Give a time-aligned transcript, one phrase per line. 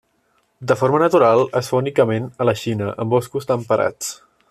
[0.71, 4.15] De forma natural es fa únicament a la Xina, en boscos temperats.